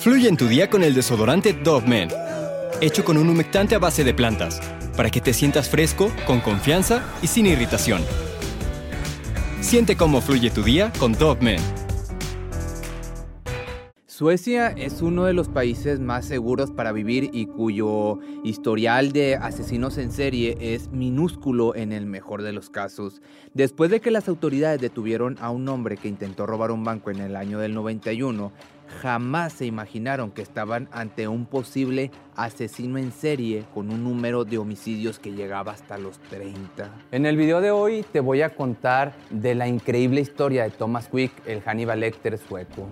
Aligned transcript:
Fluye 0.00 0.30
en 0.30 0.38
tu 0.38 0.48
día 0.48 0.70
con 0.70 0.82
el 0.82 0.94
desodorante 0.94 1.52
Dove 1.52 1.86
Men, 1.86 2.08
hecho 2.80 3.04
con 3.04 3.18
un 3.18 3.28
humectante 3.28 3.74
a 3.74 3.78
base 3.78 4.02
de 4.02 4.14
plantas, 4.14 4.58
para 4.96 5.10
que 5.10 5.20
te 5.20 5.34
sientas 5.34 5.68
fresco, 5.68 6.10
con 6.26 6.40
confianza 6.40 7.04
y 7.20 7.26
sin 7.26 7.44
irritación. 7.44 8.00
Siente 9.60 9.98
cómo 9.98 10.22
fluye 10.22 10.48
tu 10.48 10.62
día 10.62 10.90
con 10.98 11.12
Dove 11.12 11.42
Men. 11.42 11.60
Suecia 14.06 14.68
es 14.68 15.00
uno 15.00 15.24
de 15.24 15.32
los 15.32 15.48
países 15.48 15.98
más 15.98 16.26
seguros 16.26 16.70
para 16.70 16.92
vivir 16.92 17.30
y 17.32 17.46
cuyo 17.46 18.18
historial 18.44 19.12
de 19.12 19.36
asesinos 19.36 19.96
en 19.96 20.12
serie 20.12 20.58
es 20.60 20.90
minúsculo 20.90 21.74
en 21.74 21.92
el 21.92 22.04
mejor 22.04 22.42
de 22.42 22.52
los 22.52 22.68
casos. 22.68 23.22
Después 23.54 23.90
de 23.90 24.00
que 24.00 24.10
las 24.10 24.28
autoridades 24.28 24.78
detuvieron 24.78 25.38
a 25.40 25.48
un 25.48 25.66
hombre 25.70 25.96
que 25.96 26.08
intentó 26.08 26.44
robar 26.44 26.70
un 26.70 26.84
banco 26.84 27.10
en 27.10 27.20
el 27.20 27.34
año 27.34 27.58
del 27.58 27.72
91, 27.72 28.52
jamás 29.02 29.52
se 29.52 29.66
imaginaron 29.66 30.30
que 30.30 30.42
estaban 30.42 30.88
ante 30.92 31.28
un 31.28 31.46
posible 31.46 32.10
asesino 32.36 32.98
en 32.98 33.12
serie 33.12 33.64
con 33.74 33.90
un 33.90 34.04
número 34.04 34.44
de 34.44 34.58
homicidios 34.58 35.18
que 35.18 35.32
llegaba 35.32 35.72
hasta 35.72 35.98
los 35.98 36.18
30. 36.30 36.90
En 37.12 37.26
el 37.26 37.36
video 37.36 37.60
de 37.60 37.70
hoy 37.70 38.04
te 38.12 38.20
voy 38.20 38.42
a 38.42 38.50
contar 38.50 39.14
de 39.30 39.54
la 39.54 39.68
increíble 39.68 40.20
historia 40.20 40.64
de 40.64 40.70
Thomas 40.70 41.08
Quick, 41.08 41.32
el 41.46 41.60
Hannibal 41.62 42.00
Lecter 42.00 42.38
sueco. 42.38 42.88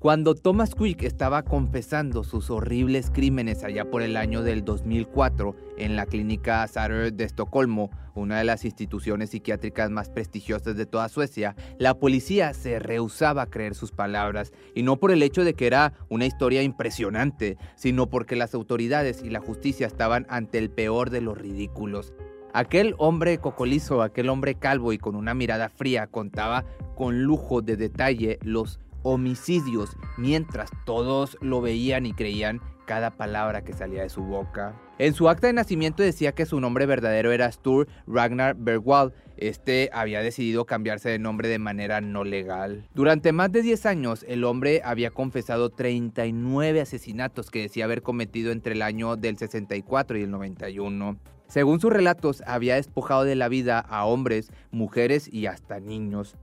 Cuando 0.00 0.34
Thomas 0.34 0.74
Quick 0.74 1.02
estaba 1.02 1.42
confesando 1.42 2.24
sus 2.24 2.48
horribles 2.48 3.10
crímenes 3.10 3.64
allá 3.64 3.84
por 3.84 4.00
el 4.00 4.16
año 4.16 4.42
del 4.42 4.64
2004 4.64 5.54
en 5.76 5.94
la 5.94 6.06
clínica 6.06 6.66
Satter 6.68 7.12
de 7.12 7.24
Estocolmo, 7.24 7.90
una 8.14 8.38
de 8.38 8.44
las 8.44 8.64
instituciones 8.64 9.28
psiquiátricas 9.28 9.90
más 9.90 10.08
prestigiosas 10.08 10.74
de 10.74 10.86
toda 10.86 11.10
Suecia, 11.10 11.54
la 11.78 11.98
policía 11.98 12.54
se 12.54 12.78
rehusaba 12.78 13.42
a 13.42 13.50
creer 13.50 13.74
sus 13.74 13.92
palabras, 13.92 14.54
y 14.74 14.84
no 14.84 14.96
por 14.96 15.10
el 15.10 15.22
hecho 15.22 15.44
de 15.44 15.52
que 15.52 15.66
era 15.66 15.92
una 16.08 16.24
historia 16.24 16.62
impresionante, 16.62 17.58
sino 17.76 18.08
porque 18.08 18.36
las 18.36 18.54
autoridades 18.54 19.22
y 19.22 19.28
la 19.28 19.40
justicia 19.40 19.86
estaban 19.86 20.24
ante 20.30 20.56
el 20.56 20.70
peor 20.70 21.10
de 21.10 21.20
los 21.20 21.36
ridículos. 21.36 22.14
Aquel 22.54 22.94
hombre 22.96 23.36
cocolizo, 23.36 24.00
aquel 24.00 24.30
hombre 24.30 24.54
calvo 24.54 24.94
y 24.94 24.98
con 24.98 25.14
una 25.14 25.34
mirada 25.34 25.68
fría 25.68 26.06
contaba 26.06 26.64
con 26.96 27.22
lujo 27.22 27.60
de 27.60 27.76
detalle 27.76 28.38
los 28.42 28.80
homicidios, 29.02 29.96
mientras 30.16 30.70
todos 30.84 31.36
lo 31.40 31.60
veían 31.60 32.06
y 32.06 32.12
creían 32.12 32.60
cada 32.90 33.12
palabra 33.12 33.62
que 33.62 33.72
salía 33.72 34.02
de 34.02 34.08
su 34.08 34.22
boca. 34.22 34.74
En 34.98 35.14
su 35.14 35.28
acta 35.28 35.46
de 35.46 35.52
nacimiento 35.52 36.02
decía 36.02 36.32
que 36.32 36.44
su 36.44 36.60
nombre 36.60 36.86
verdadero 36.86 37.30
era 37.30 37.50
Stur 37.52 37.86
Ragnar 38.06 38.56
Bergwald. 38.56 39.12
Este 39.36 39.90
había 39.92 40.22
decidido 40.22 40.66
cambiarse 40.66 41.08
de 41.08 41.20
nombre 41.20 41.48
de 41.48 41.60
manera 41.60 42.00
no 42.00 42.24
legal. 42.24 42.88
Durante 42.92 43.30
más 43.30 43.52
de 43.52 43.62
10 43.62 43.86
años, 43.86 44.24
el 44.28 44.42
hombre 44.42 44.82
había 44.84 45.12
confesado 45.12 45.70
39 45.70 46.80
asesinatos 46.80 47.50
que 47.50 47.62
decía 47.62 47.84
haber 47.84 48.02
cometido 48.02 48.50
entre 48.50 48.74
el 48.74 48.82
año 48.82 49.14
del 49.14 49.38
64 49.38 50.18
y 50.18 50.22
el 50.22 50.30
91. 50.32 51.16
Según 51.46 51.80
sus 51.80 51.92
relatos, 51.92 52.42
había 52.44 52.74
despojado 52.74 53.22
de 53.22 53.36
la 53.36 53.48
vida 53.48 53.78
a 53.78 54.04
hombres, 54.04 54.52
mujeres 54.72 55.32
y 55.32 55.46
hasta 55.46 55.78
niños 55.78 56.36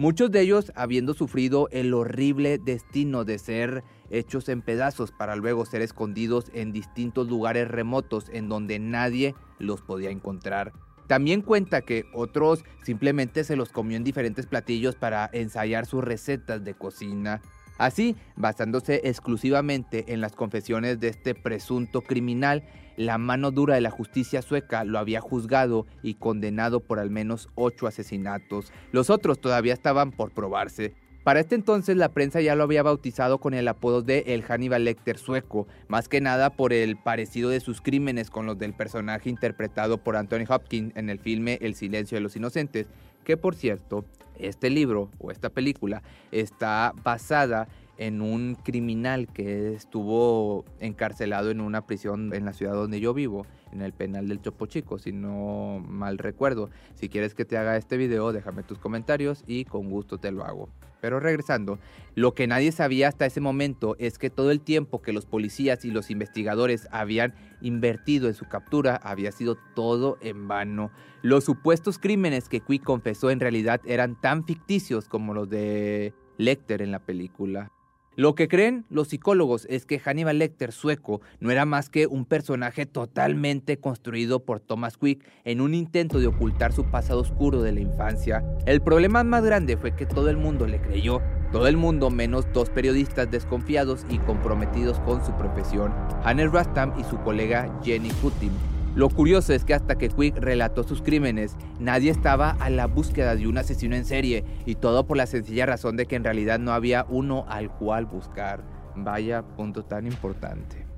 muchos 0.00 0.30
de 0.30 0.40
ellos 0.40 0.72
habiendo 0.76 1.12
sufrido 1.12 1.68
el 1.72 1.92
horrible 1.92 2.56
destino 2.56 3.26
de 3.26 3.38
ser 3.38 3.84
hechos 4.08 4.48
en 4.48 4.62
pedazos 4.62 5.12
para 5.12 5.36
luego 5.36 5.66
ser 5.66 5.82
escondidos 5.82 6.46
en 6.54 6.72
distintos 6.72 7.28
lugares 7.28 7.68
remotos 7.68 8.30
en 8.32 8.48
donde 8.48 8.78
nadie 8.78 9.34
los 9.58 9.82
podía 9.82 10.08
encontrar. 10.08 10.72
También 11.06 11.42
cuenta 11.42 11.82
que 11.82 12.06
otros 12.14 12.64
simplemente 12.82 13.44
se 13.44 13.56
los 13.56 13.72
comió 13.72 13.98
en 13.98 14.04
diferentes 14.04 14.46
platillos 14.46 14.96
para 14.96 15.28
ensayar 15.34 15.84
sus 15.84 16.02
recetas 16.02 16.64
de 16.64 16.72
cocina. 16.72 17.42
Así, 17.76 18.16
basándose 18.36 19.02
exclusivamente 19.04 20.14
en 20.14 20.22
las 20.22 20.32
confesiones 20.32 20.98
de 20.98 21.08
este 21.08 21.34
presunto 21.34 22.00
criminal, 22.00 22.64
la 23.00 23.16
mano 23.16 23.50
dura 23.50 23.76
de 23.76 23.80
la 23.80 23.90
justicia 23.90 24.42
sueca 24.42 24.84
lo 24.84 24.98
había 24.98 25.22
juzgado 25.22 25.86
y 26.02 26.16
condenado 26.16 26.80
por 26.80 26.98
al 26.98 27.08
menos 27.08 27.48
ocho 27.54 27.86
asesinatos. 27.86 28.74
Los 28.92 29.08
otros 29.08 29.40
todavía 29.40 29.72
estaban 29.72 30.10
por 30.12 30.32
probarse. 30.32 30.92
Para 31.24 31.40
este 31.40 31.54
entonces 31.54 31.96
la 31.96 32.10
prensa 32.10 32.42
ya 32.42 32.54
lo 32.54 32.62
había 32.62 32.82
bautizado 32.82 33.38
con 33.38 33.54
el 33.54 33.68
apodo 33.68 34.02
de 34.02 34.24
el 34.26 34.42
Hannibal 34.42 34.84
Lecter 34.84 35.16
sueco, 35.16 35.66
más 35.88 36.10
que 36.10 36.20
nada 36.20 36.50
por 36.50 36.74
el 36.74 36.98
parecido 36.98 37.48
de 37.48 37.60
sus 37.60 37.80
crímenes 37.80 38.28
con 38.28 38.44
los 38.44 38.58
del 38.58 38.74
personaje 38.74 39.30
interpretado 39.30 39.96
por 39.96 40.16
Anthony 40.16 40.44
Hopkins 40.46 40.94
en 40.94 41.08
el 41.08 41.18
filme 41.18 41.56
El 41.62 41.76
silencio 41.76 42.16
de 42.16 42.22
los 42.22 42.36
inocentes, 42.36 42.86
que 43.24 43.38
por 43.38 43.54
cierto, 43.54 44.04
este 44.38 44.68
libro 44.68 45.10
o 45.18 45.30
esta 45.30 45.48
película 45.48 46.02
está 46.32 46.92
basada 47.02 47.66
en 48.00 48.22
un 48.22 48.54
criminal 48.54 49.28
que 49.28 49.74
estuvo 49.74 50.64
encarcelado 50.78 51.50
en 51.50 51.60
una 51.60 51.84
prisión 51.84 52.32
en 52.34 52.46
la 52.46 52.54
ciudad 52.54 52.72
donde 52.72 52.98
yo 52.98 53.12
vivo, 53.12 53.46
en 53.72 53.82
el 53.82 53.92
penal 53.92 54.26
del 54.26 54.40
Chopo 54.40 54.64
Chico, 54.64 54.98
si 54.98 55.12
no 55.12 55.84
mal 55.86 56.16
recuerdo. 56.16 56.70
Si 56.94 57.10
quieres 57.10 57.34
que 57.34 57.44
te 57.44 57.58
haga 57.58 57.76
este 57.76 57.98
video, 57.98 58.32
déjame 58.32 58.62
tus 58.62 58.78
comentarios 58.78 59.44
y 59.46 59.66
con 59.66 59.90
gusto 59.90 60.16
te 60.16 60.32
lo 60.32 60.44
hago. 60.44 60.70
Pero 61.02 61.20
regresando, 61.20 61.78
lo 62.14 62.34
que 62.34 62.46
nadie 62.46 62.72
sabía 62.72 63.08
hasta 63.08 63.26
ese 63.26 63.42
momento 63.42 63.96
es 63.98 64.16
que 64.18 64.30
todo 64.30 64.50
el 64.50 64.62
tiempo 64.62 65.02
que 65.02 65.12
los 65.12 65.26
policías 65.26 65.84
y 65.84 65.90
los 65.90 66.10
investigadores 66.10 66.88
habían 66.92 67.34
invertido 67.60 68.28
en 68.28 68.34
su 68.34 68.46
captura 68.48 68.96
había 68.96 69.30
sido 69.30 69.58
todo 69.74 70.16
en 70.22 70.48
vano. 70.48 70.90
Los 71.20 71.44
supuestos 71.44 71.98
crímenes 71.98 72.48
que 72.48 72.60
Quick 72.60 72.82
confesó 72.82 73.30
en 73.30 73.40
realidad 73.40 73.82
eran 73.84 74.18
tan 74.18 74.44
ficticios 74.46 75.06
como 75.06 75.34
los 75.34 75.50
de 75.50 76.14
Lecter 76.38 76.80
en 76.80 76.92
la 76.92 77.00
película. 77.00 77.70
Lo 78.20 78.34
que 78.34 78.48
creen 78.48 78.84
los 78.90 79.08
psicólogos 79.08 79.66
es 79.70 79.86
que 79.86 79.98
Hannibal 79.98 80.38
Lecter 80.38 80.72
sueco 80.72 81.22
no 81.40 81.50
era 81.50 81.64
más 81.64 81.88
que 81.88 82.06
un 82.06 82.26
personaje 82.26 82.84
totalmente 82.84 83.78
construido 83.78 84.44
por 84.44 84.60
Thomas 84.60 84.98
Quick 84.98 85.24
en 85.44 85.62
un 85.62 85.72
intento 85.72 86.20
de 86.20 86.26
ocultar 86.26 86.74
su 86.74 86.84
pasado 86.84 87.20
oscuro 87.20 87.62
de 87.62 87.72
la 87.72 87.80
infancia. 87.80 88.44
El 88.66 88.82
problema 88.82 89.24
más 89.24 89.42
grande 89.42 89.78
fue 89.78 89.96
que 89.96 90.04
todo 90.04 90.28
el 90.28 90.36
mundo 90.36 90.66
le 90.66 90.82
creyó, 90.82 91.22
todo 91.50 91.66
el 91.66 91.78
mundo 91.78 92.10
menos 92.10 92.44
dos 92.52 92.68
periodistas 92.68 93.30
desconfiados 93.30 94.04
y 94.10 94.18
comprometidos 94.18 95.00
con 95.00 95.24
su 95.24 95.32
profesión, 95.38 95.94
Hannes 96.22 96.52
Rastam 96.52 96.92
y 97.00 97.04
su 97.04 97.16
colega 97.22 97.74
Jenny 97.82 98.10
Putin. 98.20 98.52
Lo 98.96 99.08
curioso 99.08 99.52
es 99.52 99.64
que 99.64 99.72
hasta 99.72 99.96
que 99.96 100.08
Quick 100.08 100.36
relató 100.36 100.82
sus 100.82 101.00
crímenes, 101.00 101.56
nadie 101.78 102.10
estaba 102.10 102.50
a 102.50 102.70
la 102.70 102.86
búsqueda 102.86 103.36
de 103.36 103.46
un 103.46 103.56
asesino 103.56 103.94
en 103.94 104.04
serie, 104.04 104.44
y 104.66 104.74
todo 104.74 105.06
por 105.06 105.16
la 105.16 105.26
sencilla 105.26 105.64
razón 105.64 105.96
de 105.96 106.06
que 106.06 106.16
en 106.16 106.24
realidad 106.24 106.58
no 106.58 106.72
había 106.72 107.06
uno 107.08 107.44
al 107.48 107.70
cual 107.70 108.06
buscar. 108.06 108.64
Vaya 108.96 109.42
punto 109.42 109.84
tan 109.84 110.06
importante. 110.06 110.89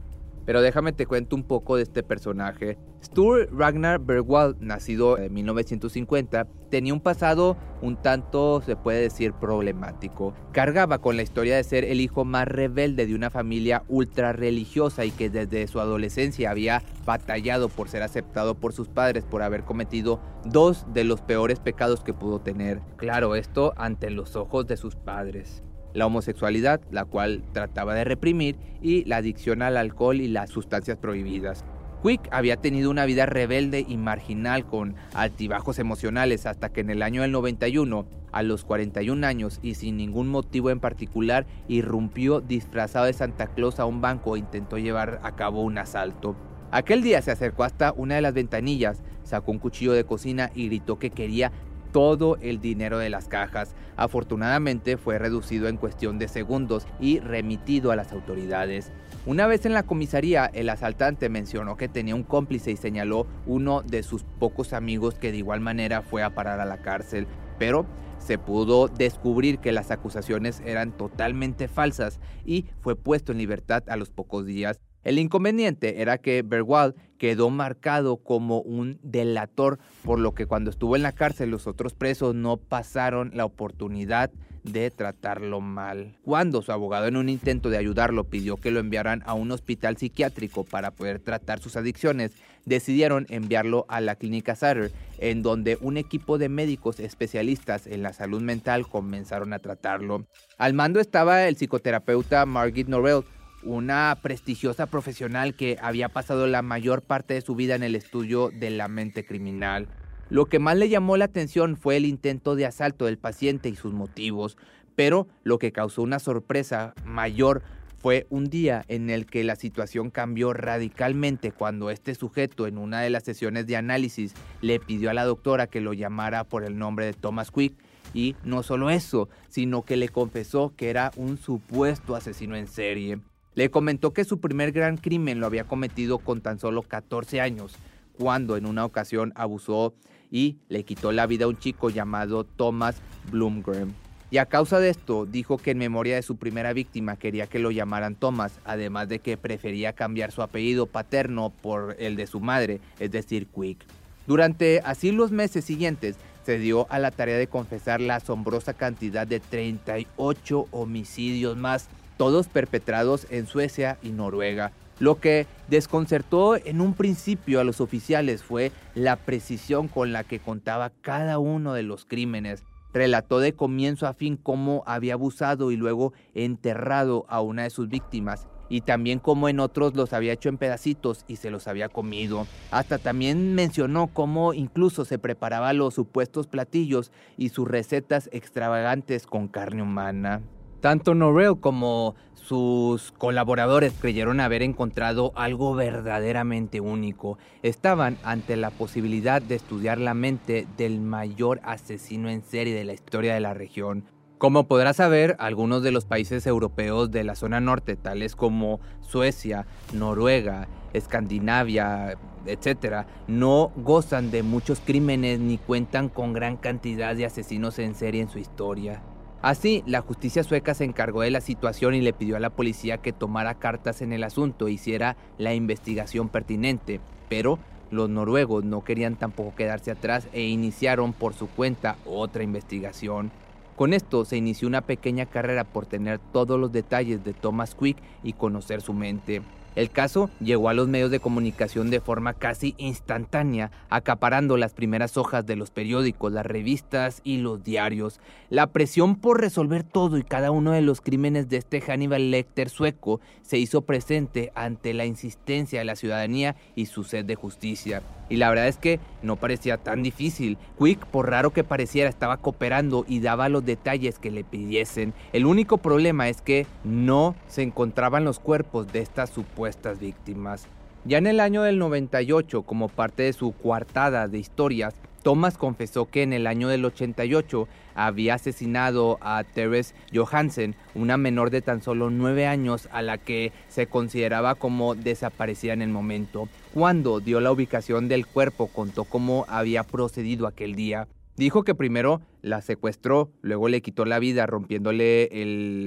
Pero 0.44 0.60
déjame 0.60 0.92
te 0.92 1.06
cuento 1.06 1.36
un 1.36 1.44
poco 1.44 1.76
de 1.76 1.82
este 1.82 2.02
personaje. 2.02 2.78
Stur 3.02 3.48
Ragnar 3.52 4.00
Bergwald, 4.00 4.60
nacido 4.60 5.18
en 5.18 5.32
1950, 5.32 6.46
tenía 6.70 6.94
un 6.94 7.00
pasado 7.00 7.56
un 7.80 7.96
tanto, 7.96 8.62
se 8.64 8.76
puede 8.76 9.00
decir, 9.00 9.32
problemático. 9.32 10.34
Cargaba 10.52 10.98
con 10.98 11.16
la 11.16 11.22
historia 11.22 11.56
de 11.56 11.64
ser 11.64 11.84
el 11.84 12.00
hijo 12.00 12.24
más 12.24 12.46
rebelde 12.46 13.06
de 13.06 13.14
una 13.14 13.30
familia 13.30 13.82
ultra 13.88 14.32
religiosa 14.32 15.04
y 15.04 15.10
que 15.10 15.30
desde 15.30 15.66
su 15.66 15.80
adolescencia 15.80 16.50
había 16.50 16.82
batallado 17.04 17.68
por 17.68 17.88
ser 17.88 18.02
aceptado 18.02 18.54
por 18.54 18.72
sus 18.72 18.88
padres 18.88 19.24
por 19.24 19.42
haber 19.42 19.64
cometido 19.64 20.20
dos 20.44 20.86
de 20.92 21.04
los 21.04 21.20
peores 21.20 21.58
pecados 21.58 22.04
que 22.04 22.14
pudo 22.14 22.40
tener. 22.40 22.80
Claro, 22.96 23.34
esto 23.34 23.74
ante 23.76 24.10
los 24.10 24.36
ojos 24.36 24.66
de 24.66 24.76
sus 24.76 24.94
padres 24.94 25.62
la 25.94 26.06
homosexualidad, 26.06 26.80
la 26.90 27.04
cual 27.04 27.42
trataba 27.52 27.94
de 27.94 28.04
reprimir, 28.04 28.56
y 28.80 29.04
la 29.04 29.18
adicción 29.18 29.62
al 29.62 29.76
alcohol 29.76 30.20
y 30.20 30.28
las 30.28 30.50
sustancias 30.50 30.98
prohibidas. 30.98 31.64
Quick 32.02 32.28
había 32.32 32.56
tenido 32.56 32.90
una 32.90 33.04
vida 33.04 33.26
rebelde 33.26 33.84
y 33.86 33.96
marginal 33.96 34.66
con 34.66 34.96
altibajos 35.14 35.78
emocionales 35.78 36.46
hasta 36.46 36.70
que 36.70 36.80
en 36.80 36.90
el 36.90 37.00
año 37.00 37.22
del 37.22 37.30
91 37.30 38.06
a 38.32 38.42
los 38.42 38.64
41 38.64 39.24
años 39.24 39.60
y 39.62 39.74
sin 39.74 39.98
ningún 39.98 40.28
motivo 40.28 40.70
en 40.70 40.80
particular 40.80 41.46
irrumpió 41.68 42.40
disfrazado 42.40 43.06
de 43.06 43.12
Santa 43.12 43.46
Claus 43.48 43.78
a 43.78 43.84
un 43.84 44.00
banco 44.00 44.34
e 44.34 44.40
intentó 44.40 44.78
llevar 44.78 45.20
a 45.22 45.36
cabo 45.36 45.62
un 45.62 45.78
asalto. 45.78 46.34
Aquel 46.72 47.02
día 47.02 47.22
se 47.22 47.30
acercó 47.30 47.64
hasta 47.64 47.92
una 47.92 48.16
de 48.16 48.22
las 48.22 48.34
ventanillas, 48.34 49.02
sacó 49.22 49.52
un 49.52 49.58
cuchillo 49.58 49.92
de 49.92 50.04
cocina 50.04 50.50
y 50.54 50.66
gritó 50.66 50.98
que 50.98 51.10
quería 51.10 51.52
todo 51.92 52.36
el 52.40 52.60
dinero 52.60 52.98
de 52.98 53.10
las 53.10 53.28
cajas. 53.28 53.74
Afortunadamente 53.96 54.96
fue 54.96 55.18
reducido 55.18 55.68
en 55.68 55.76
cuestión 55.76 56.18
de 56.18 56.28
segundos 56.28 56.86
y 56.98 57.20
remitido 57.20 57.92
a 57.92 57.96
las 57.96 58.12
autoridades. 58.12 58.90
Una 59.24 59.46
vez 59.46 59.66
en 59.66 59.74
la 59.74 59.84
comisaría, 59.84 60.46
el 60.46 60.68
asaltante 60.68 61.28
mencionó 61.28 61.76
que 61.76 61.88
tenía 61.88 62.16
un 62.16 62.24
cómplice 62.24 62.72
y 62.72 62.76
señaló 62.76 63.26
uno 63.46 63.82
de 63.82 64.02
sus 64.02 64.24
pocos 64.24 64.72
amigos 64.72 65.14
que 65.14 65.30
de 65.30 65.38
igual 65.38 65.60
manera 65.60 66.02
fue 66.02 66.22
a 66.22 66.34
parar 66.34 66.58
a 66.58 66.64
la 66.64 66.78
cárcel, 66.78 67.28
pero 67.58 67.86
se 68.18 68.38
pudo 68.38 68.88
descubrir 68.88 69.58
que 69.58 69.72
las 69.72 69.90
acusaciones 69.90 70.62
eran 70.64 70.96
totalmente 70.96 71.68
falsas 71.68 72.20
y 72.44 72.66
fue 72.80 72.96
puesto 72.96 73.32
en 73.32 73.38
libertad 73.38 73.82
a 73.88 73.96
los 73.96 74.10
pocos 74.10 74.46
días. 74.46 74.80
El 75.04 75.18
inconveniente 75.18 76.00
era 76.00 76.18
que 76.18 76.42
Berwald 76.42 76.94
quedó 77.22 77.50
marcado 77.50 78.16
como 78.16 78.62
un 78.62 78.98
delator, 79.04 79.78
por 80.02 80.18
lo 80.18 80.34
que 80.34 80.46
cuando 80.46 80.70
estuvo 80.70 80.96
en 80.96 81.02
la 81.02 81.12
cárcel 81.12 81.50
los 81.50 81.68
otros 81.68 81.94
presos 81.94 82.34
no 82.34 82.56
pasaron 82.56 83.30
la 83.32 83.44
oportunidad 83.44 84.32
de 84.64 84.90
tratarlo 84.90 85.60
mal. 85.60 86.16
Cuando 86.24 86.62
su 86.62 86.72
abogado 86.72 87.06
en 87.06 87.16
un 87.16 87.28
intento 87.28 87.70
de 87.70 87.78
ayudarlo 87.78 88.24
pidió 88.24 88.56
que 88.56 88.72
lo 88.72 88.80
enviaran 88.80 89.22
a 89.24 89.34
un 89.34 89.52
hospital 89.52 89.96
psiquiátrico 89.96 90.64
para 90.64 90.90
poder 90.90 91.20
tratar 91.20 91.60
sus 91.60 91.76
adicciones, 91.76 92.32
decidieron 92.64 93.26
enviarlo 93.28 93.86
a 93.86 94.00
la 94.00 94.16
clínica 94.16 94.56
Sutter, 94.56 94.90
en 95.18 95.42
donde 95.42 95.78
un 95.80 95.98
equipo 95.98 96.38
de 96.38 96.48
médicos 96.48 96.98
especialistas 96.98 97.86
en 97.86 98.02
la 98.02 98.12
salud 98.12 98.42
mental 98.42 98.88
comenzaron 98.88 99.52
a 99.52 99.60
tratarlo. 99.60 100.26
Al 100.58 100.74
mando 100.74 100.98
estaba 100.98 101.46
el 101.46 101.54
psicoterapeuta 101.54 102.46
Margit 102.46 102.88
Norrell, 102.88 103.22
una 103.62 104.18
prestigiosa 104.22 104.86
profesional 104.86 105.54
que 105.54 105.78
había 105.80 106.08
pasado 106.08 106.46
la 106.46 106.62
mayor 106.62 107.02
parte 107.02 107.34
de 107.34 107.40
su 107.40 107.54
vida 107.54 107.74
en 107.74 107.82
el 107.82 107.94
estudio 107.94 108.50
de 108.50 108.70
la 108.70 108.88
mente 108.88 109.24
criminal. 109.24 109.88
Lo 110.30 110.46
que 110.46 110.58
más 110.58 110.76
le 110.76 110.88
llamó 110.88 111.16
la 111.16 111.26
atención 111.26 111.76
fue 111.76 111.96
el 111.96 112.06
intento 112.06 112.56
de 112.56 112.66
asalto 112.66 113.04
del 113.04 113.18
paciente 113.18 113.68
y 113.68 113.76
sus 113.76 113.92
motivos, 113.92 114.56
pero 114.94 115.28
lo 115.42 115.58
que 115.58 115.72
causó 115.72 116.02
una 116.02 116.18
sorpresa 116.18 116.94
mayor 117.04 117.62
fue 117.98 118.26
un 118.30 118.46
día 118.46 118.84
en 118.88 119.10
el 119.10 119.26
que 119.26 119.44
la 119.44 119.54
situación 119.54 120.10
cambió 120.10 120.52
radicalmente 120.52 121.52
cuando 121.52 121.88
este 121.90 122.16
sujeto 122.16 122.66
en 122.66 122.76
una 122.76 123.00
de 123.00 123.10
las 123.10 123.22
sesiones 123.22 123.66
de 123.68 123.76
análisis 123.76 124.34
le 124.60 124.80
pidió 124.80 125.10
a 125.10 125.14
la 125.14 125.24
doctora 125.24 125.68
que 125.68 125.80
lo 125.80 125.92
llamara 125.92 126.42
por 126.42 126.64
el 126.64 126.76
nombre 126.78 127.06
de 127.06 127.12
Thomas 127.12 127.52
Quick 127.52 127.74
y 128.12 128.34
no 128.42 128.62
solo 128.62 128.90
eso, 128.90 129.28
sino 129.48 129.82
que 129.82 129.96
le 129.96 130.08
confesó 130.08 130.74
que 130.76 130.90
era 130.90 131.12
un 131.16 131.38
supuesto 131.38 132.16
asesino 132.16 132.56
en 132.56 132.66
serie. 132.66 133.20
Le 133.54 133.70
comentó 133.70 134.12
que 134.12 134.24
su 134.24 134.40
primer 134.40 134.72
gran 134.72 134.96
crimen 134.96 135.38
lo 135.38 135.46
había 135.46 135.64
cometido 135.64 136.18
con 136.18 136.40
tan 136.40 136.58
solo 136.58 136.82
14 136.82 137.40
años, 137.40 137.76
cuando 138.18 138.56
en 138.56 138.64
una 138.64 138.84
ocasión 138.84 139.32
abusó 139.36 139.94
y 140.30 140.56
le 140.68 140.84
quitó 140.84 141.12
la 141.12 141.26
vida 141.26 141.44
a 141.44 141.48
un 141.48 141.58
chico 141.58 141.90
llamado 141.90 142.44
Thomas 142.44 142.96
Bloomgren. 143.30 143.94
Y 144.30 144.38
a 144.38 144.46
causa 144.46 144.80
de 144.80 144.88
esto, 144.88 145.26
dijo 145.26 145.58
que 145.58 145.72
en 145.72 145.78
memoria 145.78 146.14
de 146.14 146.22
su 146.22 146.36
primera 146.36 146.72
víctima 146.72 147.16
quería 147.16 147.46
que 147.46 147.58
lo 147.58 147.70
llamaran 147.70 148.14
Thomas, 148.14 148.58
además 148.64 149.10
de 149.10 149.18
que 149.18 149.36
prefería 149.36 149.92
cambiar 149.92 150.32
su 150.32 150.40
apellido 150.40 150.86
paterno 150.86 151.50
por 151.50 151.96
el 151.98 152.16
de 152.16 152.26
su 152.26 152.40
madre, 152.40 152.80
es 152.98 153.10
decir, 153.10 153.46
Quick. 153.48 153.84
Durante 154.26 154.80
así 154.86 155.12
los 155.12 155.32
meses 155.32 155.66
siguientes, 155.66 156.16
se 156.46 156.58
dio 156.58 156.86
a 156.90 156.98
la 156.98 157.10
tarea 157.10 157.36
de 157.36 157.46
confesar 157.46 158.00
la 158.00 158.16
asombrosa 158.16 158.72
cantidad 158.72 159.26
de 159.26 159.40
38 159.40 160.68
homicidios 160.70 161.58
más 161.58 161.88
todos 162.22 162.46
perpetrados 162.46 163.26
en 163.30 163.48
Suecia 163.48 163.98
y 164.00 164.10
Noruega. 164.10 164.70
Lo 165.00 165.18
que 165.18 165.48
desconcertó 165.66 166.54
en 166.54 166.80
un 166.80 166.94
principio 166.94 167.58
a 167.58 167.64
los 167.64 167.80
oficiales 167.80 168.44
fue 168.44 168.70
la 168.94 169.16
precisión 169.16 169.88
con 169.88 170.12
la 170.12 170.22
que 170.22 170.38
contaba 170.38 170.92
cada 171.00 171.40
uno 171.40 171.74
de 171.74 171.82
los 171.82 172.04
crímenes. 172.04 172.62
Relató 172.94 173.40
de 173.40 173.54
comienzo 173.54 174.06
a 174.06 174.14
fin 174.14 174.36
cómo 174.36 174.84
había 174.86 175.14
abusado 175.14 175.72
y 175.72 175.76
luego 175.76 176.12
enterrado 176.32 177.26
a 177.28 177.40
una 177.40 177.64
de 177.64 177.70
sus 177.70 177.88
víctimas 177.88 178.46
y 178.68 178.82
también 178.82 179.18
cómo 179.18 179.48
en 179.48 179.58
otros 179.58 179.96
los 179.96 180.12
había 180.12 180.34
hecho 180.34 180.48
en 180.48 180.58
pedacitos 180.58 181.24
y 181.26 181.34
se 181.34 181.50
los 181.50 181.66
había 181.66 181.88
comido. 181.88 182.46
Hasta 182.70 182.98
también 182.98 183.56
mencionó 183.56 184.06
cómo 184.06 184.54
incluso 184.54 185.04
se 185.04 185.18
preparaba 185.18 185.72
los 185.72 185.94
supuestos 185.94 186.46
platillos 186.46 187.10
y 187.36 187.48
sus 187.48 187.66
recetas 187.66 188.28
extravagantes 188.32 189.26
con 189.26 189.48
carne 189.48 189.82
humana. 189.82 190.40
Tanto 190.82 191.14
Norrell 191.14 191.60
como 191.60 192.16
sus 192.34 193.12
colaboradores 193.12 193.92
creyeron 194.00 194.40
haber 194.40 194.64
encontrado 194.64 195.30
algo 195.36 195.76
verdaderamente 195.76 196.80
único. 196.80 197.38
Estaban 197.62 198.18
ante 198.24 198.56
la 198.56 198.70
posibilidad 198.70 199.40
de 199.40 199.54
estudiar 199.54 199.98
la 199.98 200.14
mente 200.14 200.66
del 200.76 201.00
mayor 201.00 201.60
asesino 201.62 202.28
en 202.28 202.42
serie 202.42 202.74
de 202.74 202.82
la 202.82 202.94
historia 202.94 203.32
de 203.32 203.38
la 203.38 203.54
región. 203.54 204.06
Como 204.38 204.66
podrás 204.66 204.96
saber, 204.96 205.36
algunos 205.38 205.84
de 205.84 205.92
los 205.92 206.04
países 206.04 206.48
europeos 206.48 207.12
de 207.12 207.22
la 207.22 207.36
zona 207.36 207.60
norte, 207.60 207.94
tales 207.94 208.34
como 208.34 208.80
Suecia, 209.02 209.66
Noruega, 209.92 210.66
Escandinavia, 210.94 212.18
etc., 212.44 213.06
no 213.28 213.70
gozan 213.76 214.32
de 214.32 214.42
muchos 214.42 214.80
crímenes 214.80 215.38
ni 215.38 215.58
cuentan 215.58 216.08
con 216.08 216.32
gran 216.32 216.56
cantidad 216.56 217.14
de 217.14 217.26
asesinos 217.26 217.78
en 217.78 217.94
serie 217.94 218.20
en 218.20 218.30
su 218.30 218.40
historia. 218.40 219.00
Así, 219.42 219.82
la 219.86 220.02
justicia 220.02 220.44
sueca 220.44 220.72
se 220.72 220.84
encargó 220.84 221.22
de 221.22 221.32
la 221.32 221.40
situación 221.40 221.94
y 221.94 222.00
le 222.00 222.12
pidió 222.12 222.36
a 222.36 222.40
la 222.40 222.50
policía 222.50 222.98
que 222.98 223.12
tomara 223.12 223.56
cartas 223.56 224.00
en 224.00 224.12
el 224.12 224.22
asunto 224.22 224.68
e 224.68 224.72
hiciera 224.72 225.16
la 225.36 225.52
investigación 225.52 226.28
pertinente, 226.28 227.00
pero 227.28 227.58
los 227.90 228.08
noruegos 228.08 228.62
no 228.62 228.84
querían 228.84 229.16
tampoco 229.16 229.56
quedarse 229.56 229.90
atrás 229.90 230.28
e 230.32 230.42
iniciaron 230.42 231.12
por 231.12 231.34
su 231.34 231.48
cuenta 231.48 231.96
otra 232.06 232.44
investigación. 232.44 233.32
Con 233.74 233.94
esto 233.94 234.24
se 234.24 234.36
inició 234.36 234.68
una 234.68 234.82
pequeña 234.82 235.26
carrera 235.26 235.64
por 235.64 235.86
tener 235.86 236.20
todos 236.32 236.60
los 236.60 236.70
detalles 236.70 237.24
de 237.24 237.32
Thomas 237.32 237.74
Quick 237.74 237.96
y 238.22 238.34
conocer 238.34 238.80
su 238.80 238.92
mente. 238.92 239.42
El 239.74 239.90
caso 239.90 240.28
llegó 240.40 240.68
a 240.68 240.74
los 240.74 240.88
medios 240.88 241.10
de 241.10 241.20
comunicación 241.20 241.90
de 241.90 242.00
forma 242.00 242.34
casi 242.34 242.74
instantánea, 242.76 243.70
acaparando 243.88 244.56
las 244.56 244.74
primeras 244.74 245.16
hojas 245.16 245.46
de 245.46 245.56
los 245.56 245.70
periódicos, 245.70 246.32
las 246.32 246.44
revistas 246.44 247.20
y 247.24 247.38
los 247.38 247.64
diarios. 247.64 248.20
La 248.50 248.66
presión 248.66 249.16
por 249.16 249.40
resolver 249.40 249.82
todo 249.82 250.18
y 250.18 250.24
cada 250.24 250.50
uno 250.50 250.72
de 250.72 250.82
los 250.82 251.00
crímenes 251.00 251.48
de 251.48 251.56
este 251.56 251.80
Hannibal 251.80 252.30
Lecter 252.30 252.68
sueco 252.68 253.20
se 253.40 253.58
hizo 253.58 253.82
presente 253.82 254.52
ante 254.54 254.92
la 254.92 255.06
insistencia 255.06 255.78
de 255.78 255.84
la 255.86 255.96
ciudadanía 255.96 256.56
y 256.74 256.86
su 256.86 257.04
sed 257.04 257.24
de 257.24 257.34
justicia. 257.34 258.02
Y 258.32 258.36
la 258.36 258.48
verdad 258.48 258.66
es 258.66 258.78
que 258.78 258.98
no 259.20 259.36
parecía 259.36 259.76
tan 259.76 260.02
difícil. 260.02 260.56
Quick, 260.78 261.04
por 261.04 261.28
raro 261.28 261.50
que 261.50 261.64
pareciera, 261.64 262.08
estaba 262.08 262.38
cooperando 262.38 263.04
y 263.06 263.20
daba 263.20 263.50
los 263.50 263.62
detalles 263.62 264.18
que 264.18 264.30
le 264.30 264.42
pidiesen. 264.42 265.12
El 265.34 265.44
único 265.44 265.76
problema 265.76 266.30
es 266.30 266.40
que 266.40 266.66
no 266.82 267.36
se 267.46 267.60
encontraban 267.60 268.24
los 268.24 268.38
cuerpos 268.38 268.90
de 268.90 269.00
estas 269.00 269.28
supuestas 269.28 270.00
víctimas. 270.00 270.66
Ya 271.04 271.18
en 271.18 271.26
el 271.26 271.40
año 271.40 271.60
del 271.60 271.78
98, 271.78 272.62
como 272.62 272.88
parte 272.88 273.24
de 273.24 273.34
su 273.34 273.52
coartada 273.52 274.28
de 274.28 274.38
historias, 274.38 274.94
Thomas 275.22 275.58
confesó 275.58 276.06
que 276.06 276.22
en 276.22 276.32
el 276.32 276.46
año 276.46 276.68
del 276.68 276.86
88 276.86 277.68
había 277.94 278.36
asesinado 278.36 279.18
a 279.20 279.44
Therese 279.44 279.94
Johansen, 280.12 280.74
una 280.94 281.18
menor 281.18 281.50
de 281.50 281.60
tan 281.60 281.82
solo 281.82 282.08
9 282.08 282.46
años 282.46 282.88
a 282.92 283.02
la 283.02 283.18
que 283.18 283.52
se 283.68 283.88
consideraba 283.88 284.54
como 284.54 284.94
desaparecida 284.94 285.74
en 285.74 285.82
el 285.82 285.90
momento. 285.90 286.48
Cuando 286.74 287.20
dio 287.20 287.40
la 287.40 287.52
ubicación 287.52 288.08
del 288.08 288.26
cuerpo, 288.26 288.68
contó 288.68 289.04
cómo 289.04 289.44
había 289.46 289.82
procedido 289.82 290.46
aquel 290.46 290.74
día. 290.74 291.06
Dijo 291.36 291.64
que 291.64 291.74
primero 291.74 292.22
la 292.40 292.62
secuestró, 292.62 293.30
luego 293.42 293.68
le 293.68 293.82
quitó 293.82 294.06
la 294.06 294.18
vida 294.18 294.46
rompiéndole 294.46 295.28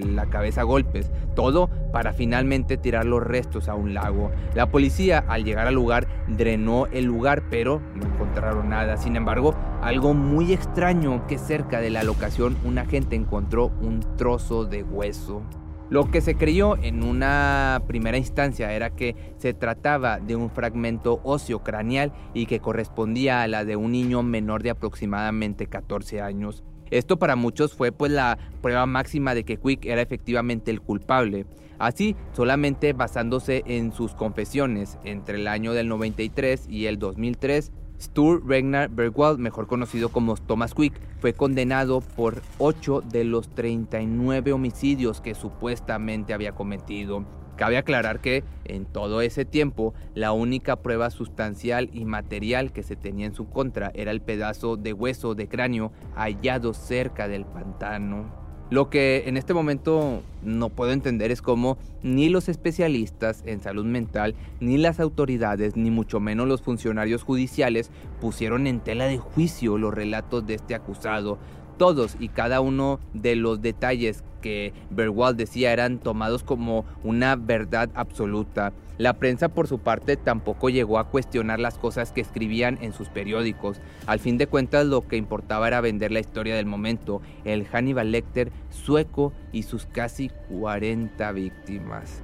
la 0.06 0.28
cabeza 0.30 0.62
a 0.62 0.64
golpes, 0.64 1.12
todo 1.36 1.72
para 1.92 2.14
finalmente 2.14 2.78
tirar 2.78 3.06
los 3.06 3.24
restos 3.24 3.68
a 3.68 3.74
un 3.74 3.96
lago. 3.96 4.32
La 4.54 4.70
policía 4.70 5.26
al 5.28 5.44
llegar 5.44 5.66
al 5.66 5.74
lugar 5.74 6.08
drenó 6.28 6.86
el 6.88 7.06
lugar 7.06 7.44
pero 7.50 7.82
no 7.96 8.06
encontraron 8.06 8.70
nada. 8.70 8.98
Sin 8.98 9.16
embargo, 9.16 9.56
algo 9.82 10.14
muy 10.14 10.54
extraño 10.54 11.26
que 11.26 11.40
cerca 11.40 11.82
de 11.82 11.90
la 11.90 12.04
locación 12.04 12.58
un 12.64 12.78
agente 12.78 13.16
encontró 13.16 13.72
un 13.82 14.02
trozo 14.18 14.66
de 14.66 14.84
hueso. 14.84 15.42
Lo 15.90 16.10
que 16.10 16.22
se 16.22 16.36
creyó 16.36 16.78
en 16.78 17.04
una 17.04 17.84
primera 17.88 18.18
instancia 18.18 18.74
era 18.74 18.90
que 18.90 19.16
se 19.38 19.54
trataba 19.54 20.20
de 20.20 20.36
un 20.36 20.50
fragmento 20.50 21.22
óseo 21.24 21.64
craneal 21.64 22.12
y 22.34 22.48
que 22.48 22.60
correspondía 22.60 23.44
a 23.44 23.48
la 23.48 23.66
de 23.66 23.76
un 23.76 23.92
niño 23.92 24.24
menor 24.24 24.64
de 24.64 24.72
aproximadamente 24.72 25.68
14 25.68 26.22
años. 26.22 26.64
Esto 26.90 27.18
para 27.18 27.36
muchos 27.36 27.76
fue 27.76 27.92
pues 27.92 28.12
la 28.12 28.40
prueba 28.62 28.88
máxima 28.88 29.36
de 29.36 29.44
que 29.44 29.58
Quick 29.58 29.86
era 29.86 30.02
efectivamente 30.02 30.72
el 30.72 30.82
culpable. 30.82 31.46
Así, 31.78 32.16
solamente 32.32 32.94
basándose 32.94 33.64
en 33.68 33.92
sus 33.92 34.16
confesiones 34.16 34.98
entre 35.04 35.38
el 35.38 35.48
año 35.48 35.74
del 35.74 35.88
93 35.88 36.68
y 36.70 36.86
el 36.86 36.98
2003, 36.98 37.72
Stur 38.06 38.48
Ragnar 38.48 38.90
Bergwald, 38.90 39.40
mejor 39.40 39.68
conocido 39.68 40.10
como 40.10 40.36
Thomas 40.36 40.74
Quick, 40.74 40.94
fue 41.20 41.34
condenado 41.34 42.02
por 42.02 42.42
8 42.60 43.02
de 43.02 43.24
los 43.24 43.50
39 43.50 44.54
homicidios 44.54 45.22
que 45.22 45.34
supuestamente 45.34 46.34
había 46.34 46.54
cometido. 46.54 47.26
Cabe 47.56 47.78
aclarar 47.78 48.20
que 48.20 48.44
en 48.66 48.86
todo 48.86 49.22
ese 49.22 49.44
tiempo 49.44 49.94
la 50.14 50.34
única 50.34 50.76
prueba 50.78 51.10
sustancial 51.10 51.90
y 51.94 52.06
material 52.06 52.72
que 52.72 52.84
se 52.84 52.96
tenía 52.96 53.26
en 53.26 53.34
su 53.34 53.50
contra 53.50 53.92
era 53.96 54.12
el 54.12 54.22
pedazo 54.22 54.78
de 54.78 54.94
hueso 54.94 55.36
de 55.36 55.48
cráneo 55.48 55.92
hallado 56.16 56.74
cerca 56.74 57.28
del 57.28 57.46
pantano. 57.46 58.45
Lo 58.72 58.90
que 58.90 59.26
en 59.28 59.38
este 59.38 59.54
momento 59.54 60.24
no 60.42 60.70
puedo 60.70 60.92
entender 60.92 61.30
es 61.30 61.44
cómo 61.44 61.78
ni 62.02 62.30
los 62.30 62.50
especialistas 62.50 63.44
en 63.46 63.62
salud 63.62 63.86
mental, 63.86 64.34
ni 64.60 64.80
las 64.80 65.00
autoridades, 65.00 65.76
ni 65.76 65.92
mucho 65.92 66.20
menos 66.20 66.48
los 66.48 66.64
funcionarios 66.64 67.22
judiciales 67.22 67.92
pusieron 68.20 68.66
en 68.66 68.80
tela 68.80 69.06
de 69.06 69.20
juicio 69.20 69.78
los 69.78 69.94
relatos 69.94 70.48
de 70.48 70.56
este 70.56 70.74
acusado. 70.74 71.38
Todos 71.78 72.16
y 72.20 72.30
cada 72.30 72.60
uno 72.60 73.00
de 73.14 73.36
los 73.36 73.62
detalles 73.62 74.24
que 74.42 74.74
Berwald 74.90 75.38
decía 75.38 75.72
eran 75.72 76.00
tomados 76.00 76.42
como 76.42 76.86
una 77.04 77.36
verdad 77.36 77.92
absoluta. 77.94 78.74
La 78.98 79.14
prensa 79.14 79.50
por 79.50 79.68
su 79.68 79.80
parte 79.80 80.16
tampoco 80.16 80.70
llegó 80.70 81.00
a 81.00 81.10
cuestionar 81.10 81.60
las 81.60 81.78
cosas 81.78 82.12
que 82.12 82.22
escribían 82.22 82.78
en 82.82 82.94
sus 82.94 83.10
periódicos. 83.10 83.82
Al 84.06 84.20
fin 84.20 84.38
de 84.38 84.48
cuentas 84.48 84.86
lo 84.86 85.08
que 85.08 85.18
importaba 85.18 85.68
era 85.68 85.82
vender 85.82 86.12
la 86.12 86.22
historia 86.22 86.56
del 86.56 86.66
momento, 86.66 87.22
el 87.44 87.66
Hannibal 87.66 88.12
Lecter 88.12 88.52
sueco 88.70 89.34
y 89.52 89.64
sus 89.64 89.86
casi 89.86 90.30
40 90.50 91.32
víctimas. 91.34 92.24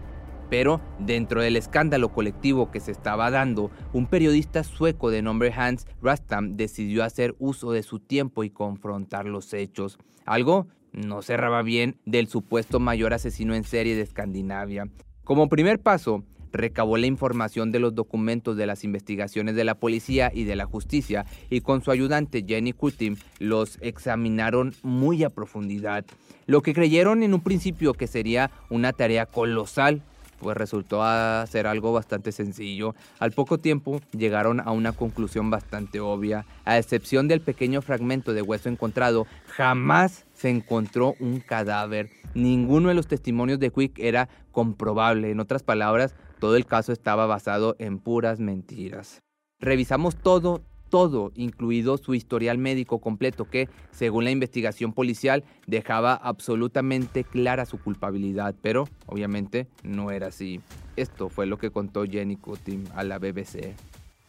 Pero 0.50 0.82
dentro 1.00 1.42
del 1.42 1.56
escándalo 1.56 2.10
colectivo 2.10 2.72
que 2.72 2.82
se 2.82 2.92
estaba 2.92 3.32
dando, 3.32 3.72
un 3.94 4.08
periodista 4.08 4.64
sueco 4.64 5.10
de 5.10 5.22
nombre 5.22 5.54
Hans 5.56 5.88
Rastam 6.02 6.58
decidió 6.58 7.04
hacer 7.04 7.36
uso 7.40 7.72
de 7.72 7.84
su 7.84 8.00
tiempo 8.00 8.44
y 8.44 8.50
confrontar 8.50 9.26
los 9.26 9.54
hechos, 9.54 9.98
algo 10.26 10.68
no 10.94 11.22
cerraba 11.22 11.62
bien 11.62 11.98
del 12.06 12.28
supuesto 12.28 12.80
mayor 12.80 13.14
asesino 13.14 13.56
en 13.56 13.64
serie 13.64 13.96
de 13.96 14.02
Escandinavia. 14.02 14.90
Como 15.24 15.48
primer 15.48 15.80
paso, 15.80 16.26
recabó 16.52 16.98
la 16.98 17.08
información 17.08 17.72
de 17.72 17.80
los 17.80 17.96
documentos 17.96 18.58
de 18.58 18.66
las 18.66 18.84
investigaciones 18.84 19.56
de 19.56 19.64
la 19.64 19.76
policía 19.76 20.32
y 20.34 20.44
de 20.44 20.56
la 20.56 20.66
justicia 20.66 21.26
y 21.50 21.62
con 21.62 21.84
su 21.84 21.92
ayudante 21.92 22.44
Jenny 22.48 22.74
Kutim 22.74 23.16
los 23.40 23.78
examinaron 23.82 24.74
muy 24.84 25.24
a 25.24 25.30
profundidad. 25.30 26.06
Lo 26.46 26.62
que 26.62 26.74
creyeron 26.74 27.24
en 27.24 27.34
un 27.34 27.42
principio 27.42 27.94
que 27.94 28.08
sería 28.08 28.52
una 28.70 28.94
tarea 28.94 29.26
colosal 29.26 30.02
pues 30.42 30.58
resultó 30.58 31.02
ser 31.46 31.68
algo 31.68 31.94
bastante 31.94 32.32
sencillo. 32.32 32.96
Al 33.20 33.32
poco 33.32 33.60
tiempo 33.60 34.02
llegaron 34.12 34.60
a 34.60 34.72
una 34.72 34.92
conclusión 34.92 35.50
bastante 35.50 36.00
obvia. 36.00 36.46
A 36.66 36.78
excepción 36.78 37.28
del 37.28 37.42
pequeño 37.42 37.82
fragmento 37.82 38.34
de 38.34 38.42
hueso 38.42 38.68
encontrado, 38.68 39.28
jamás 39.46 40.26
se 40.34 40.50
encontró 40.50 41.14
un 41.20 41.40
cadáver. 41.40 42.10
Ninguno 42.34 42.90
de 42.90 42.96
los 42.96 43.08
testimonios 43.08 43.60
de 43.60 43.70
Quick 43.70 44.00
era 44.00 44.30
comprobable. 44.52 45.30
En 45.30 45.40
otras 45.40 45.64
palabras, 45.64 46.16
todo 46.42 46.56
el 46.56 46.66
caso 46.66 46.92
estaba 46.92 47.28
basado 47.28 47.76
en 47.78 48.00
puras 48.00 48.40
mentiras. 48.40 49.22
Revisamos 49.60 50.16
todo, 50.16 50.64
todo, 50.90 51.32
incluido 51.36 52.00
su 52.00 52.16
historial 52.16 52.58
médico 52.58 52.98
completo 52.98 53.46
que, 53.46 53.70
según 53.92 54.24
la 54.24 54.32
investigación 54.32 54.92
policial, 54.92 55.44
dejaba 55.68 56.16
absolutamente 56.16 57.24
clara 57.24 57.68
su 57.68 57.80
culpabilidad, 57.80 58.56
pero 58.60 58.88
obviamente 59.06 59.68
no 59.84 60.10
era 60.10 60.28
así. 60.28 60.62
Esto 60.96 61.30
fue 61.30 61.46
lo 61.46 61.60
que 61.60 61.70
contó 61.70 62.06
Jenny 62.06 62.38
Cutim 62.38 62.86
a 62.96 63.04
la 63.04 63.20
BBC. 63.20 63.76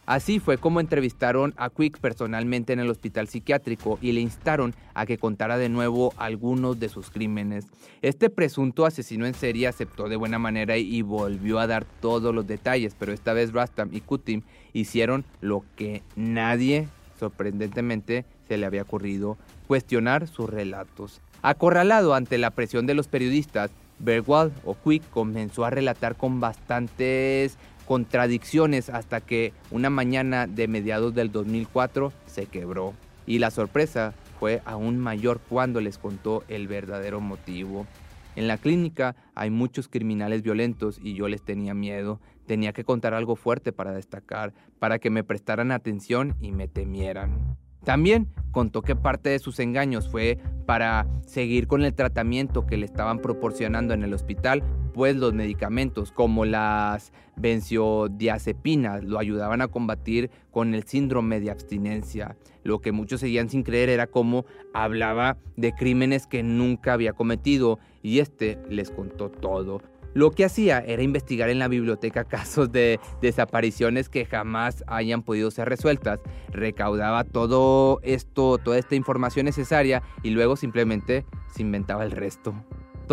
Así 0.05 0.41
fue 0.41 0.59
como 0.59 0.81
entrevistaron 0.81 1.55
a 1.57 1.71
Quick 1.71 1.99
personalmente 1.99 2.73
en 2.73 2.81
el 2.81 2.91
hospital 2.91 3.29
psiquiátrico 3.29 3.99
y 4.03 4.13
le 4.13 4.21
instaron 4.21 4.75
a 4.95 5.07
que 5.07 5.17
contara 5.17 5.59
de 5.59 5.69
nuevo 5.69 6.13
algunos 6.17 6.81
de 6.81 6.89
sus 6.89 7.11
crímenes. 7.11 7.67
Este 8.03 8.29
presunto 8.29 8.85
asesino 8.85 9.27
en 9.27 9.35
serie 9.35 9.69
aceptó 9.69 10.09
de 10.09 10.17
buena 10.17 10.41
manera 10.41 10.77
y 10.77 11.03
volvió 11.03 11.61
a 11.61 11.69
dar 11.69 11.85
todos 12.01 12.35
los 12.35 12.47
detalles, 12.47 12.97
pero 12.99 13.13
esta 13.13 13.33
vez 13.33 13.53
Rastam 13.53 13.91
y 13.93 14.01
Kutim 14.01 14.43
hicieron 14.73 15.25
lo 15.41 15.65
que 15.77 16.03
nadie, 16.17 16.89
sorprendentemente, 17.21 18.25
se 18.49 18.59
le 18.59 18.67
había 18.67 18.83
ocurrido, 18.83 19.39
cuestionar 19.69 20.27
sus 20.27 20.51
relatos. 20.51 21.21
Acorralado 21.43 22.15
ante 22.15 22.39
la 22.39 22.51
presión 22.51 22.87
de 22.87 22.95
los 22.95 23.07
periodistas, 23.07 23.71
Bergwald 24.01 24.53
o 24.65 24.75
Quick 24.75 25.09
comenzó 25.11 25.65
a 25.65 25.71
relatar 25.71 26.17
con 26.17 26.41
bastantes 26.41 27.57
contradicciones 27.87 28.89
hasta 28.89 29.21
que 29.21 29.53
una 29.71 29.91
mañana 29.91 30.47
de 30.47 30.69
mediados 30.69 31.15
del 31.15 31.33
2004 31.33 32.13
se 32.27 32.47
quebró. 32.47 32.95
Y 33.27 33.39
la 33.39 33.51
sorpresa 33.51 34.15
fue 34.41 34.63
aún 34.65 34.99
mayor 34.99 35.41
cuando 35.49 35.81
les 35.81 35.99
contó 35.99 36.45
el 36.49 36.67
verdadero 36.69 37.21
motivo. 37.21 37.87
En 38.35 38.49
la 38.49 38.57
clínica 38.57 39.15
hay 39.35 39.51
muchos 39.51 39.89
criminales 39.89 40.43
violentos 40.43 40.99
y 41.03 41.15
yo 41.15 41.29
les 41.29 41.43
tenía 41.43 41.75
miedo. 41.75 42.21
Tenía 42.47 42.73
que 42.73 42.85
contar 42.85 43.15
algo 43.15 43.37
fuerte 43.37 43.73
para 43.73 43.93
destacar, 43.93 44.53
para 44.79 44.99
que 44.99 45.11
me 45.11 45.23
prestaran 45.23 45.71
atención 45.71 46.35
y 46.41 46.51
me 46.51 46.67
temieran. 46.67 47.57
También 47.85 48.29
contó 48.53 48.83
que 48.83 48.95
parte 48.95 49.29
de 49.31 49.39
sus 49.39 49.59
engaños 49.59 50.09
fue 50.09 50.39
para 50.67 51.07
seguir 51.27 51.67
con 51.67 51.83
el 51.85 51.95
tratamiento 51.95 52.65
que 52.65 52.77
le 52.77 52.87
estaban 52.87 53.19
proporcionando 53.19 53.93
en 53.93 54.05
el 54.05 54.15
hospital, 54.15 54.63
pues 54.93 55.17
los 55.17 55.33
medicamentos 55.35 56.13
como 56.13 56.45
las 56.45 57.13
benzodiazepinas 57.37 59.05
lo 59.05 59.19
ayudaban 59.19 59.63
a 59.63 59.69
combatir 59.69 60.31
con 60.51 60.75
el 60.75 60.85
síndrome 60.85 61.41
de 61.41 61.51
abstinencia. 61.51 62.37
Lo 62.63 62.81
que 62.81 62.93
muchos 62.93 63.21
seguían 63.21 63.49
sin 63.49 63.63
creer 63.63 63.89
era 63.89 64.07
cómo 64.07 64.45
hablaba 64.73 65.39
de 65.57 65.73
crímenes 65.73 66.27
que 66.27 66.43
nunca 66.43 66.93
había 66.93 67.13
cometido 67.13 67.79
y 68.03 68.21
este 68.21 68.59
les 68.69 68.91
contó 68.91 69.31
todo. 69.31 69.81
Lo 70.15 70.31
que 70.31 70.45
hacía 70.45 70.81
era 70.81 71.03
investigar 71.03 71.49
en 71.49 71.59
la 71.59 71.69
biblioteca 71.69 72.25
casos 72.29 72.71
de 72.71 73.01
desapariciones 73.21 74.09
que 74.09 74.27
jamás 74.27 74.85
hayan 74.87 75.23
podido 75.23 75.51
ser 75.51 75.69
resueltas. 75.69 76.21
Recaudaba 76.51 77.25
todo 77.25 78.01
esto, 78.03 78.59
toda 78.59 78.79
esta 78.79 78.95
información 78.95 79.47
necesaria 79.47 80.03
y 80.23 80.31
luego 80.31 80.57
simplemente 80.57 81.25
se 81.55 81.63
inventaba 81.63 82.05
el 82.05 82.11
resto. 82.11 82.55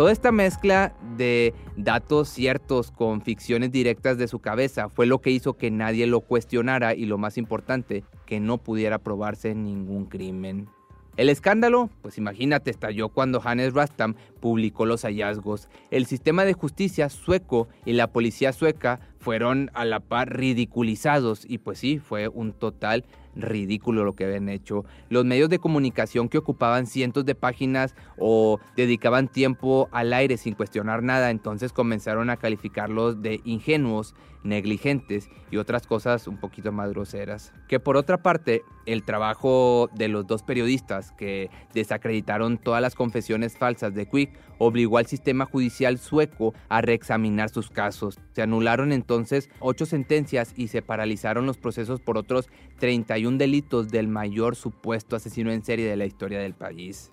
Toda 0.00 0.12
esta 0.12 0.32
mezcla 0.32 0.94
de 1.18 1.52
datos 1.76 2.30
ciertos 2.30 2.90
con 2.90 3.20
ficciones 3.20 3.70
directas 3.70 4.16
de 4.16 4.28
su 4.28 4.38
cabeza 4.38 4.88
fue 4.88 5.04
lo 5.04 5.20
que 5.20 5.28
hizo 5.28 5.58
que 5.58 5.70
nadie 5.70 6.06
lo 6.06 6.22
cuestionara 6.22 6.94
y 6.94 7.04
lo 7.04 7.18
más 7.18 7.36
importante, 7.36 8.02
que 8.24 8.40
no 8.40 8.56
pudiera 8.56 8.96
probarse 8.96 9.54
ningún 9.54 10.06
crimen. 10.06 10.70
El 11.18 11.28
escándalo, 11.28 11.90
pues 12.00 12.16
imagínate, 12.16 12.70
estalló 12.70 13.10
cuando 13.10 13.42
Hannes 13.44 13.74
Rastam 13.74 14.14
publicó 14.40 14.86
los 14.86 15.02
hallazgos. 15.02 15.68
El 15.90 16.06
sistema 16.06 16.46
de 16.46 16.54
justicia 16.54 17.10
sueco 17.10 17.68
y 17.84 17.92
la 17.92 18.06
policía 18.06 18.54
sueca 18.54 19.00
fueron 19.18 19.70
a 19.74 19.84
la 19.84 20.00
par 20.00 20.34
ridiculizados 20.34 21.44
y 21.46 21.58
pues 21.58 21.78
sí, 21.78 21.98
fue 21.98 22.26
un 22.28 22.54
total 22.54 23.04
ridículo 23.34 24.04
lo 24.04 24.14
que 24.14 24.24
habían 24.24 24.48
hecho. 24.48 24.84
Los 25.08 25.24
medios 25.24 25.48
de 25.48 25.58
comunicación 25.58 26.28
que 26.28 26.38
ocupaban 26.38 26.86
cientos 26.86 27.24
de 27.24 27.34
páginas 27.34 27.94
o 28.18 28.58
dedicaban 28.76 29.28
tiempo 29.28 29.88
al 29.92 30.12
aire 30.12 30.36
sin 30.36 30.54
cuestionar 30.54 31.02
nada, 31.02 31.30
entonces 31.30 31.72
comenzaron 31.72 32.30
a 32.30 32.36
calificarlos 32.36 33.22
de 33.22 33.40
ingenuos, 33.44 34.14
negligentes 34.42 35.28
y 35.50 35.58
otras 35.58 35.86
cosas 35.86 36.26
un 36.26 36.38
poquito 36.38 36.72
más 36.72 36.90
groseras. 36.90 37.52
Que 37.68 37.80
por 37.80 37.96
otra 37.96 38.22
parte, 38.22 38.62
el 38.86 39.02
trabajo 39.02 39.90
de 39.94 40.08
los 40.08 40.26
dos 40.26 40.42
periodistas 40.42 41.12
que 41.12 41.50
desacreditaron 41.74 42.58
todas 42.58 42.80
las 42.80 42.94
confesiones 42.94 43.56
falsas 43.56 43.94
de 43.94 44.06
Quick 44.06 44.32
obligó 44.60 44.98
al 44.98 45.06
sistema 45.06 45.46
judicial 45.46 45.98
sueco 45.98 46.54
a 46.68 46.82
reexaminar 46.82 47.48
sus 47.48 47.70
casos. 47.70 48.20
Se 48.32 48.42
anularon 48.42 48.92
entonces 48.92 49.48
ocho 49.58 49.86
sentencias 49.86 50.52
y 50.54 50.68
se 50.68 50.82
paralizaron 50.82 51.46
los 51.46 51.56
procesos 51.56 52.00
por 52.00 52.18
otros 52.18 52.50
31 52.78 53.38
delitos 53.38 53.88
del 53.88 54.06
mayor 54.06 54.54
supuesto 54.54 55.16
asesino 55.16 55.50
en 55.50 55.64
serie 55.64 55.88
de 55.88 55.96
la 55.96 56.04
historia 56.04 56.38
del 56.38 56.54
país. 56.54 57.10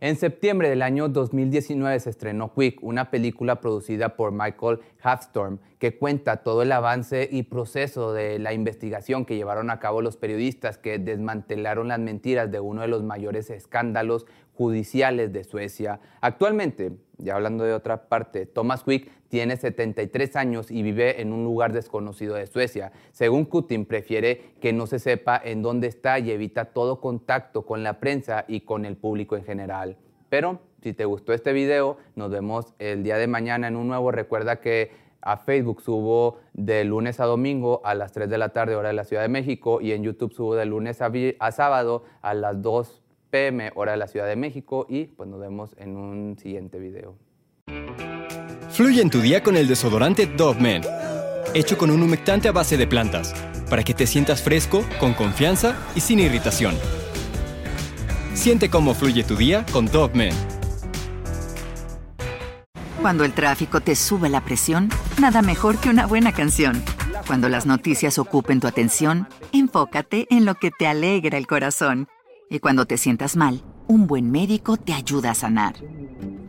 En 0.00 0.14
septiembre 0.14 0.68
del 0.68 0.82
año 0.82 1.08
2019 1.08 1.98
se 1.98 2.10
estrenó 2.10 2.52
Quick, 2.54 2.84
una 2.84 3.10
película 3.10 3.60
producida 3.60 4.14
por 4.14 4.30
Michael 4.30 4.78
Halfstorm 5.02 5.58
que 5.80 5.98
cuenta 5.98 6.38
todo 6.44 6.62
el 6.62 6.70
avance 6.70 7.28
y 7.30 7.42
proceso 7.42 8.12
de 8.12 8.38
la 8.38 8.52
investigación 8.52 9.24
que 9.24 9.34
llevaron 9.34 9.70
a 9.70 9.80
cabo 9.80 10.00
los 10.00 10.16
periodistas 10.16 10.78
que 10.78 11.00
desmantelaron 11.00 11.88
las 11.88 11.98
mentiras 11.98 12.48
de 12.52 12.60
uno 12.60 12.82
de 12.82 12.88
los 12.88 13.02
mayores 13.02 13.50
escándalos 13.50 14.26
judiciales 14.58 15.32
de 15.32 15.44
Suecia. 15.44 16.00
Actualmente, 16.20 16.90
ya 17.16 17.36
hablando 17.36 17.62
de 17.62 17.72
otra 17.72 18.08
parte, 18.08 18.44
Thomas 18.44 18.82
Quick 18.82 19.08
tiene 19.28 19.56
73 19.56 20.34
años 20.34 20.72
y 20.72 20.82
vive 20.82 21.22
en 21.22 21.32
un 21.32 21.44
lugar 21.44 21.72
desconocido 21.72 22.34
de 22.34 22.48
Suecia. 22.48 22.90
Según 23.12 23.46
Putin, 23.46 23.86
prefiere 23.86 24.56
que 24.60 24.72
no 24.72 24.88
se 24.88 24.98
sepa 24.98 25.40
en 25.42 25.62
dónde 25.62 25.86
está 25.86 26.18
y 26.18 26.32
evita 26.32 26.64
todo 26.64 27.00
contacto 27.00 27.64
con 27.64 27.84
la 27.84 28.00
prensa 28.00 28.46
y 28.48 28.62
con 28.62 28.84
el 28.84 28.96
público 28.96 29.36
en 29.36 29.44
general. 29.44 29.96
Pero 30.28 30.58
si 30.82 30.92
te 30.92 31.04
gustó 31.04 31.32
este 31.32 31.52
video, 31.52 31.98
nos 32.16 32.28
vemos 32.28 32.74
el 32.80 33.04
día 33.04 33.16
de 33.16 33.28
mañana 33.28 33.68
en 33.68 33.76
un 33.76 33.86
nuevo. 33.86 34.10
Recuerda 34.10 34.60
que 34.60 34.90
A 35.20 35.36
Facebook 35.36 35.82
subo 35.82 36.38
de 36.52 36.84
lunes 36.84 37.20
a 37.20 37.26
domingo 37.26 37.80
a 37.84 37.94
las 37.94 38.12
3 38.12 38.30
de 38.30 38.38
la 38.38 38.50
tarde, 38.50 38.76
hora 38.76 38.88
de 38.88 38.94
la 38.94 39.04
Ciudad 39.04 39.22
de 39.22 39.28
México, 39.28 39.80
y 39.80 39.92
en 39.92 40.02
YouTube 40.04 40.32
subo 40.32 40.54
de 40.54 40.64
lunes 40.64 41.02
a, 41.02 41.10
a 41.40 41.52
sábado 41.52 42.04
a 42.22 42.34
las 42.34 42.62
2 42.62 43.02
pm, 43.30 43.70
hora 43.74 43.92
de 43.92 43.98
la 43.98 44.08
Ciudad 44.08 44.26
de 44.26 44.36
México, 44.36 44.86
y 44.88 45.06
pues 45.06 45.28
nos 45.28 45.40
vemos 45.40 45.74
en 45.78 45.96
un 45.96 46.38
siguiente 46.38 46.78
video. 46.78 47.16
Fluye 48.70 49.02
en 49.02 49.10
tu 49.10 49.20
día 49.20 49.42
con 49.42 49.56
el 49.56 49.66
desodorante 49.66 50.26
Dove 50.26 50.60
Men, 50.60 50.82
hecho 51.54 51.78
con 51.78 51.90
un 51.90 52.02
humectante 52.02 52.48
a 52.48 52.52
base 52.52 52.76
de 52.76 52.86
plantas, 52.86 53.34
para 53.68 53.82
que 53.82 53.94
te 53.94 54.06
sientas 54.06 54.42
fresco, 54.42 54.84
con 55.00 55.14
confianza 55.14 55.76
y 55.94 56.00
sin 56.00 56.20
irritación. 56.20 56.76
Siente 58.34 58.70
cómo 58.70 58.94
fluye 58.94 59.24
tu 59.24 59.36
día 59.36 59.66
con 59.72 59.86
Dove 59.86 60.14
Men. 60.14 60.34
Cuando 63.00 63.24
el 63.24 63.32
tráfico 63.32 63.80
te 63.80 63.94
sube 63.94 64.28
la 64.28 64.44
presión, 64.44 64.90
nada 65.20 65.40
mejor 65.40 65.78
que 65.78 65.88
una 65.88 66.06
buena 66.06 66.32
canción. 66.32 66.82
Cuando 67.26 67.48
las 67.48 67.66
noticias 67.66 68.18
ocupen 68.18 68.60
tu 68.60 68.66
atención, 68.66 69.28
enfócate 69.52 70.26
en 70.30 70.44
lo 70.44 70.54
que 70.56 70.70
te 70.70 70.86
alegra 70.86 71.38
el 71.38 71.46
corazón. 71.46 72.08
Y 72.50 72.60
cuando 72.60 72.86
te 72.86 72.96
sientas 72.96 73.36
mal, 73.36 73.62
un 73.86 74.06
buen 74.06 74.30
médico 74.30 74.76
te 74.76 74.92
ayuda 74.92 75.32
a 75.32 75.34
sanar. 75.34 75.76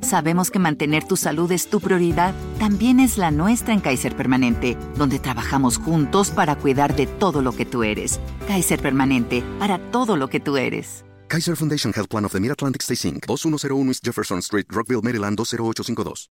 Sabemos 0.01 0.49
que 0.49 0.59
mantener 0.59 1.03
tu 1.03 1.17
salud 1.17 1.51
es 1.51 1.69
tu 1.69 1.81
prioridad, 1.81 2.33
también 2.57 2.99
es 2.99 3.17
la 3.17 3.31
nuestra 3.31 3.73
en 3.73 3.81
Kaiser 3.81 4.15
Permanente, 4.15 4.77
donde 4.95 5.19
trabajamos 5.19 5.77
juntos 5.77 6.31
para 6.31 6.55
cuidar 6.55 6.95
de 6.95 7.05
todo 7.05 7.41
lo 7.41 7.51
que 7.51 7.65
tú 7.65 7.83
eres. 7.83 8.19
Kaiser 8.47 8.81
Permanente, 8.81 9.43
para 9.59 9.77
todo 9.91 10.15
lo 10.15 10.29
que 10.29 10.39
tú 10.39 10.55
eres. 10.57 11.05
Kaiser 11.27 11.55
Foundation 11.55 11.93
Health 11.95 12.09
Plan 12.09 12.25
of 12.25 12.31
the 12.31 12.39
Mid-Atlantic 12.39 12.81
Stay 12.81 13.11
Inc., 13.11 13.25
2101 13.27 13.89
East 13.89 14.03
Jefferson 14.03 14.39
Street, 14.39 14.65
Rockville, 14.69 15.01
Maryland 15.03 15.37
20852. 15.37 16.27